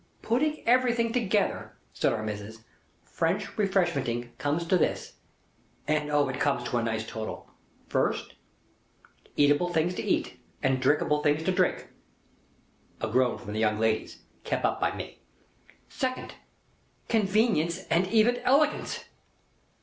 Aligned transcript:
"Putting 0.23 0.67
everything 0.67 1.13
together," 1.13 1.73
said 1.93 2.11
Our 2.11 2.23
Missis, 2.23 2.63
"French 3.03 3.55
Refreshmenting 3.55 4.35
comes 4.39 4.65
to 4.65 4.75
this, 4.75 5.17
and 5.87 6.09
O 6.09 6.27
it 6.27 6.39
comes 6.39 6.63
to 6.63 6.77
a 6.77 6.83
nice 6.83 7.05
total! 7.05 7.51
First: 7.87 8.33
eatable 9.37 9.71
things 9.71 9.93
to 9.93 10.01
eat, 10.03 10.39
and 10.63 10.81
drinkable 10.81 11.21
things 11.21 11.43
to 11.43 11.51
drink." 11.51 11.89
A 12.99 13.07
groan 13.11 13.37
from 13.37 13.53
the 13.53 13.59
young 13.59 13.77
ladies, 13.77 14.21
kep' 14.43 14.65
up 14.65 14.81
by 14.81 14.91
me. 14.95 15.19
"Second: 15.87 16.33
convenience, 17.07 17.83
and 17.91 18.07
even 18.07 18.37
elegance." 18.37 19.03